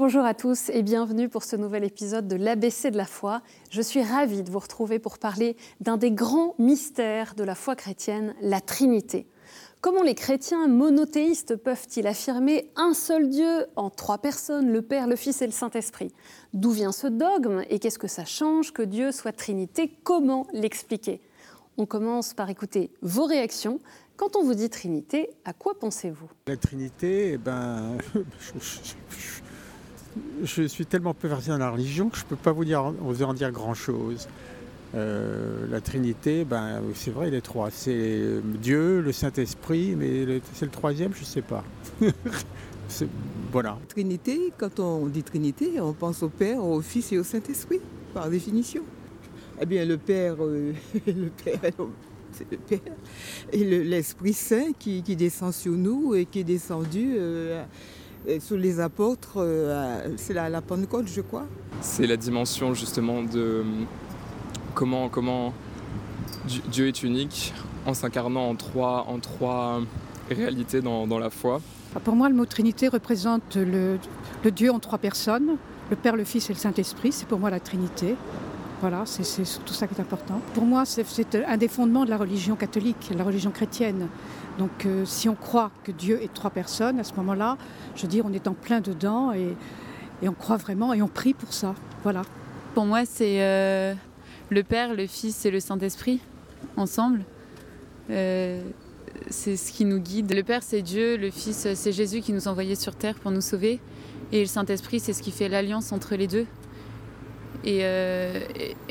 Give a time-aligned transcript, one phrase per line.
[0.00, 3.42] bonjour à tous et bienvenue pour ce nouvel épisode de l'ABC de la foi.
[3.68, 7.76] Je suis ravie de vous retrouver pour parler d'un des grands mystères de la foi
[7.76, 9.26] chrétienne, la Trinité.
[9.82, 15.16] Comment les chrétiens monothéistes peuvent-ils affirmer un seul Dieu en trois personnes, le Père, le
[15.16, 16.14] Fils et le Saint-Esprit?
[16.54, 19.92] D'où vient ce dogme et qu'est-ce que ça change que Dieu soit Trinité?
[20.02, 21.20] Comment l'expliquer?
[21.76, 23.80] On commence par écouter vos réactions.
[24.16, 26.30] Quand on vous dit Trinité, à quoi pensez-vous?
[26.46, 27.98] La Trinité, eh ben,
[30.44, 33.22] suis tellement peu versé dans la religion que je ne peux pas vous, dire, vous
[33.22, 34.28] en dire grand-chose.
[34.94, 37.70] Euh, la Trinité, ben, c'est vrai, les trois.
[37.70, 41.64] C'est Dieu, le Saint-Esprit, mais c'est le troisième, je ne sais pas.
[43.52, 43.78] voilà.
[43.88, 47.80] Trinité, quand on dit Trinité, on pense au Père, au Fils et au Saint-Esprit,
[48.12, 48.82] par définition.
[49.60, 50.72] Eh bien, le Père, euh,
[51.44, 51.60] Père,
[52.32, 52.80] c'est le Père,
[53.52, 57.62] et l'Esprit Saint qui, descend sur nous et qui est descendu euh,
[58.40, 59.44] sur les apôtres,
[60.16, 61.46] c'est la, la Pentecôte, je crois.
[61.80, 63.64] C'est la dimension justement de
[64.74, 65.52] comment, comment
[66.70, 67.52] Dieu est unique
[67.86, 69.80] en s'incarnant en trois, en trois
[70.28, 71.60] réalités dans, la foi.
[72.04, 73.98] Pour moi, le mot Trinité représente le,
[74.50, 75.56] Dieu en trois personnes,
[75.90, 77.12] le Père, le Fils et le Saint-Esprit.
[77.12, 78.14] C'est pour moi la Trinité.
[78.80, 80.40] Voilà, c'est tout ça qui est important.
[80.54, 81.04] Pour moi, c'est
[81.46, 84.08] un des fondements de la religion catholique, la religion chrétienne.
[84.60, 87.56] Donc, euh, si on croit que Dieu est trois personnes, à ce moment-là,
[87.96, 89.56] je veux dire, on est en plein dedans et,
[90.22, 91.74] on croit vraiment et on prie pour ça.
[92.02, 92.20] Voilà.
[92.74, 93.94] Pour moi, c'est euh,
[94.50, 96.20] le Père, le Fils et le Saint-Esprit
[96.76, 97.24] ensemble.
[98.10, 98.62] Euh,
[99.30, 100.30] c'est ce qui nous guide.
[100.34, 103.30] Le Père, c'est Dieu, le Fils, c'est Jésus qui nous a envoyés sur terre pour
[103.30, 103.80] nous sauver.
[104.30, 106.44] Et le Saint-Esprit, c'est ce qui fait l'alliance entre les deux.
[107.64, 107.82] Et,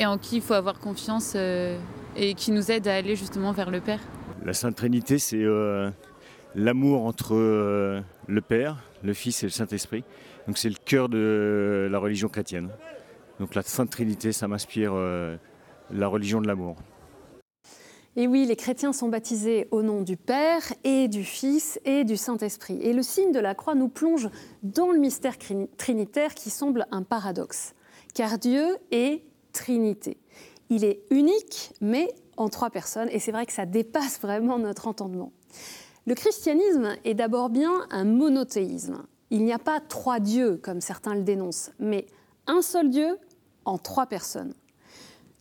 [0.04, 3.82] en qui il faut avoir confiance et qui nous aide à aller justement vers le
[3.82, 4.00] Père.
[4.46, 5.44] La Sainte Trinité, c'est
[6.56, 10.04] l'amour entre le Père, le Fils et le Saint-Esprit.
[10.56, 12.70] C'est le cœur de la religion chrétienne.
[13.40, 14.94] Donc la Sainte Trinité, ça m'inspire
[15.92, 16.78] la religion de l'amour.
[18.16, 22.18] Et oui, les chrétiens sont baptisés au nom du Père et du Fils et du
[22.18, 22.80] Saint-Esprit.
[22.82, 24.30] Et le signe de la croix nous plonge
[24.64, 25.38] dans le mystère
[25.78, 27.76] trinitaire qui semble un paradoxe.
[28.14, 30.18] Car Dieu est Trinité.
[30.70, 33.10] Il est unique, mais en trois personnes.
[33.12, 35.32] Et c'est vrai que ça dépasse vraiment notre entendement.
[36.08, 39.04] Le christianisme est d'abord bien un monothéisme.
[39.30, 42.08] Il n'y a pas trois dieux, comme certains le dénoncent, mais
[42.48, 43.20] un seul Dieu
[43.66, 44.54] en trois personnes.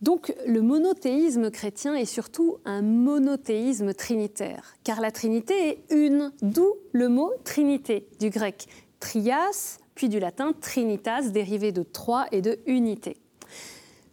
[0.03, 6.75] Donc le monothéisme chrétien est surtout un monothéisme trinitaire, car la Trinité est une, d'où
[6.93, 8.69] le mot Trinité, du grec
[9.01, 13.17] trias, puis du latin trinitas, dérivé de trois et de unité.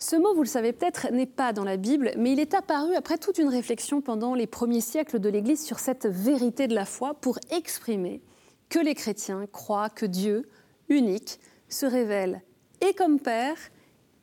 [0.07, 2.93] Ce mot, vous le savez peut-être, n'est pas dans la Bible, mais il est apparu
[2.93, 6.85] après toute une réflexion pendant les premiers siècles de l'Église sur cette vérité de la
[6.85, 8.21] foi pour exprimer
[8.69, 10.47] que les chrétiens croient que Dieu,
[10.89, 11.39] unique,
[11.69, 12.43] se révèle
[12.87, 13.57] et comme Père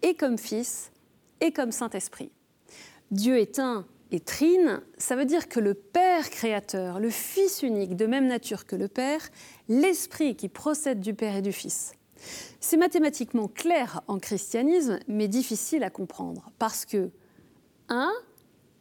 [0.03, 0.92] et comme Fils
[1.41, 2.31] et comme Saint-Esprit.
[3.10, 7.97] Dieu est un et trine, ça veut dire que le Père créateur, le Fils unique,
[7.97, 9.28] de même nature que le Père,
[9.69, 11.94] l'Esprit qui procède du Père et du Fils.
[12.60, 17.10] C'est mathématiquement clair en christianisme, mais difficile à comprendre, parce que
[17.88, 18.12] 1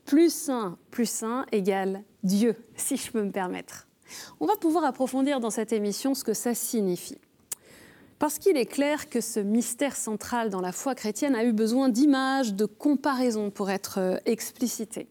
[0.05, 3.87] plus 1 plus 1 égale Dieu, si je peux me permettre.
[4.39, 7.17] On va pouvoir approfondir dans cette émission ce que ça signifie.
[8.19, 11.89] Parce qu'il est clair que ce mystère central dans la foi chrétienne a eu besoin
[11.89, 15.07] d'images, de comparaisons pour être euh, explicité.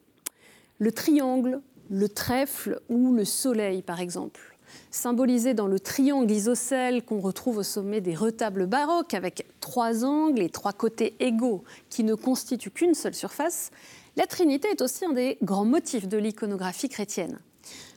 [0.78, 1.60] Le triangle,
[1.90, 4.56] le trèfle ou le soleil, par exemple.
[4.90, 10.42] Symbolisé dans le triangle isocèle qu'on retrouve au sommet des retables baroques avec trois angles
[10.42, 13.70] et trois côtés égaux qui ne constituent qu'une seule surface,
[14.16, 17.38] la Trinité est aussi un des grands motifs de l'iconographie chrétienne.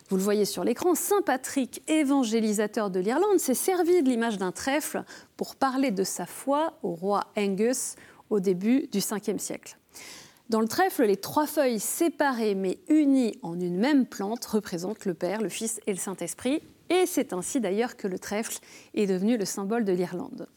[0.09, 4.51] Vous le voyez sur l'écran, Saint Patrick, évangélisateur de l'Irlande, s'est servi de l'image d'un
[4.51, 5.03] trèfle
[5.37, 7.95] pour parler de sa foi au roi Angus
[8.29, 9.77] au début du 5e siècle.
[10.49, 15.13] Dans le trèfle, les trois feuilles séparées mais unies en une même plante représentent le
[15.13, 16.61] Père, le Fils et le Saint-Esprit.
[16.89, 18.59] Et c'est ainsi d'ailleurs que le trèfle
[18.93, 20.47] est devenu le symbole de l'Irlande.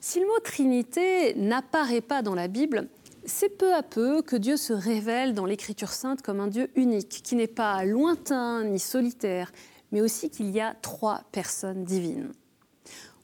[0.00, 2.88] Si le mot Trinité n'apparaît pas dans la Bible,
[3.24, 7.22] c'est peu à peu que Dieu se révèle dans l'Écriture sainte comme un Dieu unique,
[7.24, 9.50] qui n'est pas lointain ni solitaire,
[9.90, 12.30] mais aussi qu'il y a trois personnes divines.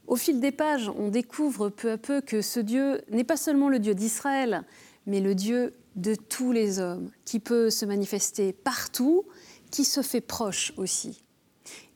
[0.08, 3.68] Au fil des pages, on découvre peu à peu que ce Dieu n'est pas seulement
[3.68, 4.64] le Dieu d'Israël,
[5.06, 9.24] mais le Dieu de tous les hommes, qui peut se manifester partout,
[9.70, 11.22] qui se fait proche aussi.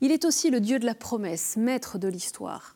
[0.00, 2.74] Il est aussi le Dieu de la promesse, maître de l'histoire.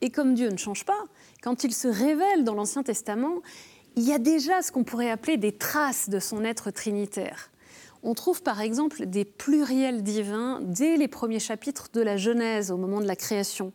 [0.00, 1.04] Et comme Dieu ne change pas,
[1.42, 3.40] quand il se révèle dans l'Ancien Testament,
[3.96, 7.50] il y a déjà ce qu'on pourrait appeler des traces de son être trinitaire.
[8.02, 12.78] On trouve par exemple des pluriels divins dès les premiers chapitres de la Genèse au
[12.78, 13.72] moment de la création.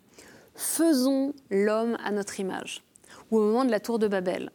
[0.56, 2.84] Faisons l'homme à notre image,
[3.30, 4.52] ou au moment de la tour de Babel.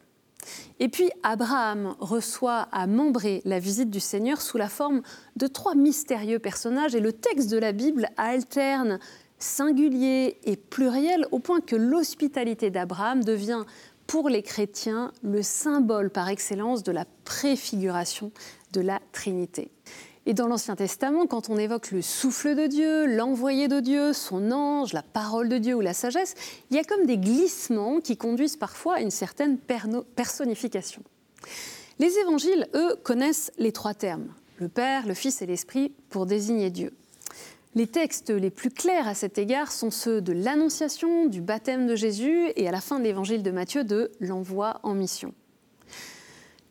[0.79, 5.01] Et puis Abraham reçoit à Mambré la visite du Seigneur sous la forme
[5.35, 8.99] de trois mystérieux personnages et le texte de la Bible alterne
[9.37, 13.63] singulier et pluriel au point que l'hospitalité d'Abraham devient
[14.07, 18.31] pour les chrétiens le symbole par excellence de la préfiguration
[18.73, 19.71] de la Trinité.
[20.27, 24.51] Et dans l'Ancien Testament, quand on évoque le souffle de Dieu, l'envoyé de Dieu, son
[24.51, 26.35] ange, la parole de Dieu ou la sagesse,
[26.69, 29.57] il y a comme des glissements qui conduisent parfois à une certaine
[30.15, 31.01] personnification.
[31.97, 36.69] Les évangiles, eux, connaissent les trois termes, le Père, le Fils et l'Esprit, pour désigner
[36.69, 36.93] Dieu.
[37.73, 41.95] Les textes les plus clairs à cet égard sont ceux de l'Annonciation, du baptême de
[41.95, 45.33] Jésus et à la fin de l'évangile de Matthieu de l'envoi en mission.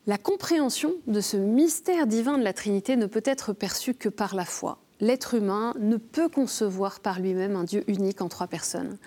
[0.06, 4.34] La compréhension de ce mystère divin de la Trinité ne peut être perçue que par
[4.34, 4.78] la foi.
[5.00, 8.98] L'être humain ne peut concevoir par lui-même un Dieu unique en trois personnes.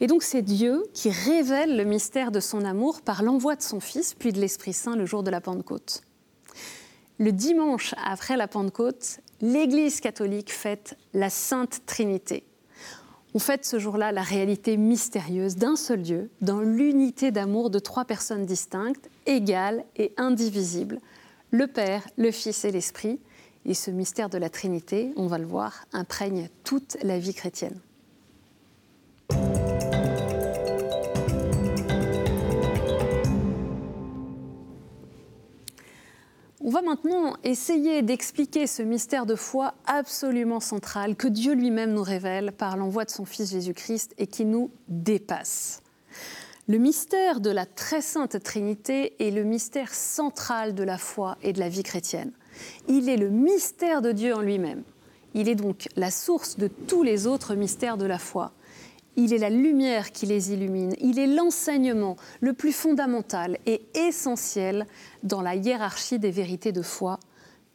[0.00, 3.80] Et donc c'est Dieu qui révèle le mystère de son amour par l'envoi de son
[3.80, 6.02] Fils, puis de l'Esprit Saint le jour de la Pentecôte.
[7.18, 12.44] Le dimanche après la Pentecôte, l'Église catholique fête la Sainte Trinité.
[13.34, 18.04] On fête ce jour-là la réalité mystérieuse d'un seul Dieu, dans l'unité d'amour de trois
[18.04, 20.98] personnes distinctes, égales et indivisibles,
[21.50, 23.20] le Père, le Fils et l'Esprit.
[23.64, 27.78] Et ce mystère de la Trinité, on va le voir, imprègne toute la vie chrétienne.
[36.64, 42.04] On va maintenant essayer d'expliquer ce mystère de foi absolument central que Dieu lui-même nous
[42.04, 45.82] révèle par l'envoi de son Fils Jésus-Christ et qui nous dépasse.
[46.68, 51.52] Le mystère de la très sainte Trinité est le mystère central de la foi et
[51.52, 52.30] de la vie chrétienne.
[52.86, 54.84] Il est le mystère de Dieu en lui-même.
[55.34, 58.52] Il est donc la source de tous les autres mystères de la foi.
[59.16, 60.94] Il est la lumière qui les illumine.
[61.00, 64.86] Il est l'enseignement le plus fondamental et essentiel
[65.22, 67.20] dans la hiérarchie des vérités de foi.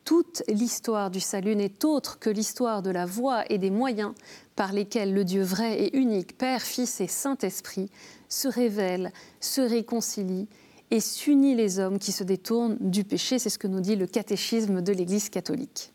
[0.04, 4.14] Toute l'histoire du salut n'est autre que l'histoire de la voie et des moyens
[4.56, 7.92] par lesquels le Dieu vrai et unique, Père, Fils et Saint-Esprit,
[8.30, 9.12] se révèle,
[9.42, 10.48] se réconcilie
[10.92, 13.38] et s'unit les hommes qui se détournent du péché.
[13.38, 15.94] C'est ce que nous dit le catéchisme de l'Église catholique.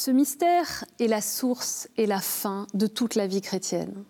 [0.00, 4.04] Ce mystère est la source et la fin de toute la vie chrétienne.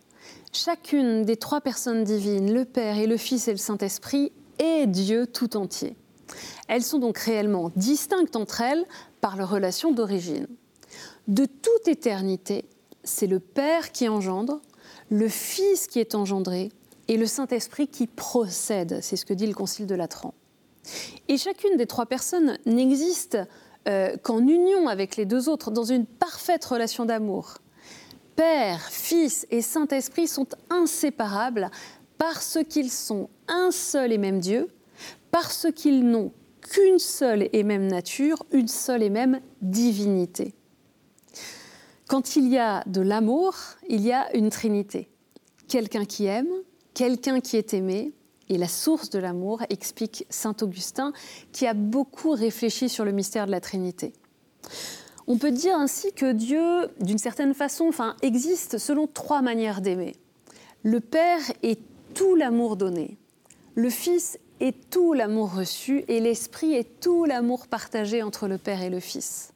[0.53, 5.27] Chacune des trois personnes divines, le Père et le Fils et le Saint-Esprit, est Dieu
[5.27, 5.97] tout entier.
[6.69, 8.85] Elles sont donc réellement distinctes entre elles
[9.23, 10.47] par leur relation d'origine.
[11.27, 12.67] De toute éternité,
[13.03, 14.61] c'est le Père qui engendre,
[15.09, 16.71] le Fils qui est engendré
[17.09, 18.99] et le Saint-Esprit qui procède.
[19.01, 20.35] C'est ce que dit le Concile de Latran.
[21.29, 23.39] Et chacune des trois personnes n'existe
[23.87, 27.59] euh, qu'en union avec les deux autres, dans une parfaite relation d'amour.
[28.37, 31.71] Père, Fils et Saint-Esprit sont inséparables
[32.19, 34.69] parce qu'ils sont un seul et même Dieu,
[35.31, 40.55] parce qu'ils n'ont qu'une seule et même nature, une seule et même divinité.
[42.09, 43.55] Quand il y a de l'amour,
[43.89, 45.09] il y a une trinité.
[45.69, 46.49] Quelqu'un qui aime,
[46.95, 48.13] quelqu'un qui est aimé,
[48.49, 51.13] et la source de l'amour, explique saint Augustin,
[51.53, 54.13] qui a beaucoup réfléchi sur le mystère de la Trinité.
[55.27, 60.17] On peut dire ainsi que Dieu, d'une certaine façon, enfin, existe selon trois manières d'aimer.
[60.83, 61.81] Le Père est
[62.15, 63.19] tout l'amour donné,
[63.75, 68.83] le Fils est tout l'amour reçu et l'Esprit est tout l'amour partagé entre le Père
[68.83, 69.53] et le Fils.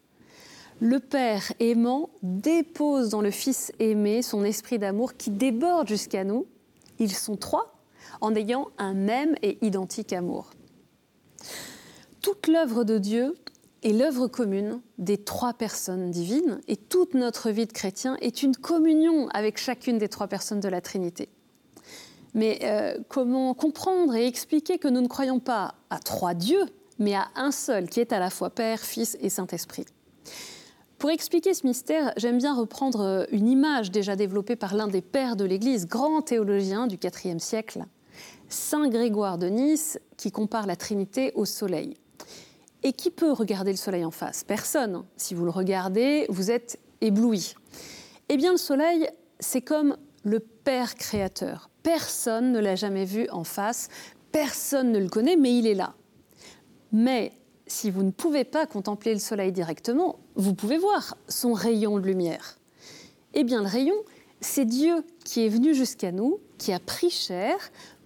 [0.81, 6.47] Le Père aimant dépose dans le Fils aimé son esprit d'amour qui déborde jusqu'à nous.
[6.99, 7.72] Ils sont trois,
[8.21, 10.51] en ayant un même et identique amour.
[12.21, 13.35] Toute l'œuvre de Dieu
[13.83, 18.55] est l'œuvre commune des trois personnes divines et toute notre vie de chrétien est une
[18.55, 21.29] communion avec chacune des trois personnes de la Trinité.
[22.35, 26.65] Mais euh, comment comprendre et expliquer que nous ne croyons pas à trois dieux,
[26.99, 29.87] mais à un seul qui est à la fois Père, Fils et Saint-Esprit?
[30.99, 35.35] Pour expliquer ce mystère, j'aime bien reprendre une image déjà développée par l'un des pères
[35.35, 37.87] de l'Église, grand théologien du IVe siècle,
[38.53, 41.97] Saint Grégoire de Nice qui compare la Trinité au Soleil.
[42.83, 44.45] Et qui peut regarder le Soleil en face?
[44.45, 45.05] Personne.
[45.17, 47.55] Si vous le regardez, vous êtes ébloui.
[48.29, 49.09] Eh bien, le Soleil,
[49.41, 51.71] c'est comme le Père créateur.
[51.83, 53.89] Personne ne l'a jamais vu en face,
[54.31, 55.95] personne ne le connaît, mais il est là.
[56.93, 57.33] Mais
[57.67, 62.07] si vous ne pouvez pas contempler le Soleil directement, vous pouvez voir son rayon de
[62.07, 62.59] lumière.
[63.35, 63.97] Eh bien, le rayon,
[64.41, 67.57] c'est Dieu qui est venu jusqu'à nous, qui a pris chair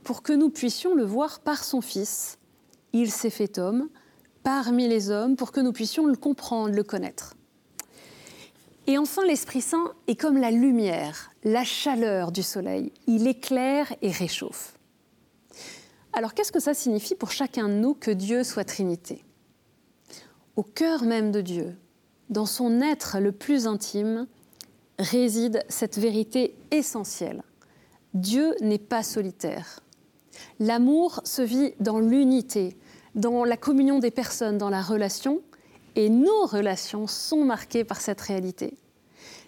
[0.06, 2.38] pour que nous puissions le voir par son Fils.
[2.92, 3.88] Il s'est fait homme
[4.44, 7.34] parmi les hommes pour que nous puissions le comprendre, le connaître.
[8.86, 12.92] Et enfin, l'Esprit Saint est comme la lumière, la chaleur du soleil.
[13.08, 14.78] Il éclaire et réchauffe.
[16.12, 19.24] Alors qu'est-ce que ça signifie pour chacun de nous que Dieu soit Trinité?
[20.54, 21.76] Au cœur même de Dieu,
[22.30, 24.28] dans son être le plus intime,
[25.00, 27.42] réside cette vérité essentielle.
[28.14, 29.80] Dieu n'est pas solitaire.
[30.60, 32.76] L'amour se vit dans l'unité,
[33.14, 35.40] dans la communion des personnes, dans la relation,
[35.94, 38.76] et nos relations sont marquées par cette réalité.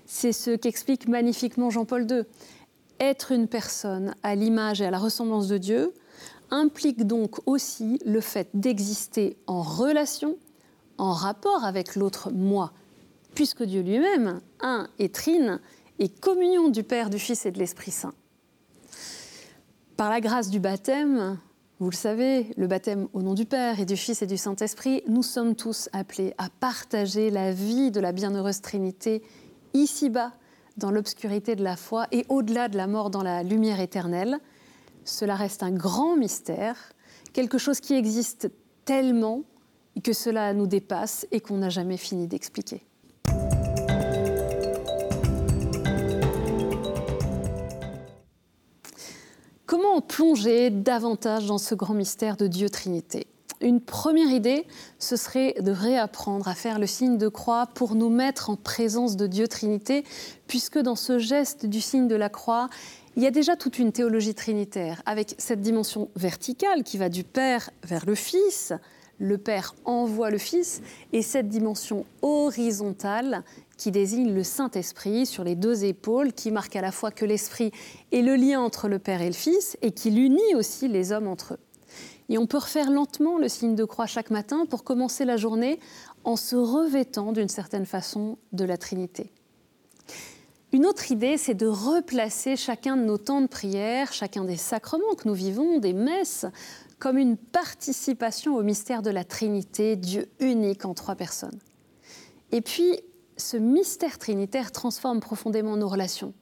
[0.06, 2.22] C'est ce qu'explique magnifiquement Jean-Paul II.
[2.98, 5.92] Être une personne à l'image et à la ressemblance de Dieu,
[6.50, 10.36] implique donc aussi le fait d'exister en relation,
[10.96, 12.72] en rapport avec l'autre moi,
[13.34, 15.60] puisque Dieu lui-même, un et trine,
[15.98, 18.14] est communion du Père, du Fils et de l'Esprit Saint.
[19.98, 21.40] Par la grâce du baptême,
[21.80, 25.02] vous le savez, le baptême au nom du Père et du Fils et du Saint-Esprit,
[25.08, 29.24] nous sommes tous appelés à partager la vie de la bienheureuse Trinité
[29.74, 30.30] ici-bas,
[30.76, 34.38] dans l'obscurité de la foi et au-delà de la mort dans la lumière éternelle
[35.02, 36.76] cela reste un grand mystère,
[37.32, 38.52] quelque chose qui existe
[38.84, 39.42] tellement
[40.04, 42.87] que cela nous dépasse et qu'on n'a jamais fini d'expliquer.
[50.00, 53.26] Plonger davantage dans ce grand mystère de Dieu Trinité.
[53.60, 54.66] Une première idée,
[54.98, 59.16] ce serait de réapprendre à faire le signe de croix pour nous mettre en présence
[59.16, 60.04] de Dieu Trinité,
[60.46, 62.68] puisque dans ce geste du signe de la croix,
[63.16, 67.24] il y a déjà toute une théologie trinitaire avec cette dimension verticale qui va du
[67.24, 68.72] Père vers le Fils,
[69.18, 70.80] le Père envoie le Fils,
[71.12, 73.44] et cette dimension horizontale
[73.76, 77.72] qui désigne le Saint-Esprit sur les deux épaules, qui marque à la fois que l'Esprit
[78.12, 81.28] est le lien entre le Père et le Fils, et qui l'unit aussi les hommes
[81.28, 81.58] entre eux.
[82.28, 85.80] Et on peut refaire lentement le signe de croix chaque matin pour commencer la journée
[86.24, 89.32] en se revêtant d'une certaine façon de la Trinité.
[90.72, 95.14] Une autre idée, c'est de replacer chacun de nos temps de prière, chacun des sacrements
[95.16, 96.44] que nous vivons, des messes,
[96.98, 101.58] comme une participation au mystère de la Trinité, Dieu unique en trois personnes.
[102.50, 103.00] Et puis,
[103.36, 106.34] ce mystère trinitaire transforme profondément nos relations.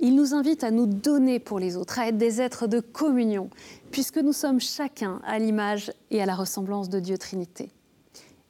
[0.00, 3.50] Il nous invite à nous donner pour les autres, à être des êtres de communion,
[3.90, 7.70] puisque nous sommes chacun à l'image et à la ressemblance de Dieu Trinité.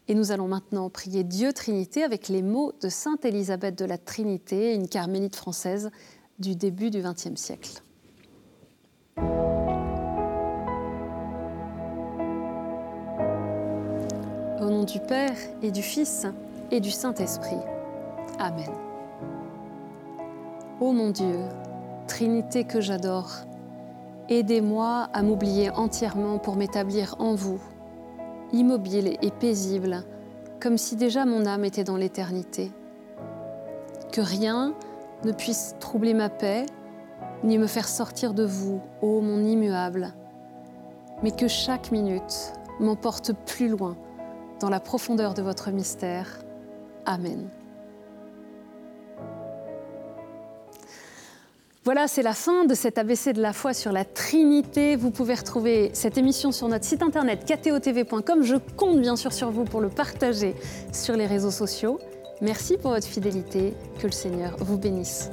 [0.08, 3.98] Et nous allons maintenant prier Dieu Trinité avec les mots de Sainte Élisabeth de la
[3.98, 5.90] Trinité, une carmélite française
[6.38, 7.82] du début du XXe siècle.
[14.84, 16.26] Du Père et du Fils
[16.70, 17.60] et du Saint-Esprit.
[18.38, 18.70] Amen.
[20.80, 21.38] Ô mon Dieu,
[22.08, 23.30] Trinité que j'adore,
[24.28, 27.60] aidez-moi à m'oublier entièrement pour m'établir en vous
[28.52, 30.04] immobile et paisible,
[30.60, 32.70] comme si déjà mon âme était dans l'éternité.
[34.12, 34.74] Que rien
[35.24, 36.66] ne puisse troubler ma paix,
[37.44, 40.12] ni me faire sortir de vous, ô mon immuable,
[41.22, 43.96] mais que chaque minute m'emporte plus loin
[44.62, 46.38] dans la profondeur de votre mystère.
[47.04, 47.50] Amen.
[51.84, 54.94] Voilà, c'est la fin de cet ABC de la foi sur la Trinité.
[54.94, 58.44] Vous pouvez retrouver cette émission sur notre site internet ktotv.com.
[58.44, 60.54] Je compte bien sûr sur vous pour le partager
[60.92, 61.98] sur les réseaux sociaux.
[62.40, 63.74] Merci pour votre fidélité.
[63.98, 65.28] Que le Seigneur vous bénisse.